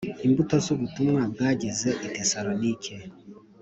[0.27, 2.93] Imbuto z ubutumwa bwageze i tesalonike